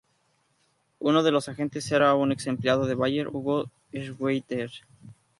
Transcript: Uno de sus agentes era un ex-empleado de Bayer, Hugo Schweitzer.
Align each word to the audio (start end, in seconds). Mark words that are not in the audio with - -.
Uno 0.99 1.21
de 1.21 1.29
sus 1.29 1.47
agentes 1.49 1.91
era 1.91 2.15
un 2.15 2.31
ex-empleado 2.31 2.87
de 2.87 2.95
Bayer, 2.95 3.27
Hugo 3.27 3.69
Schweitzer. 3.93 4.71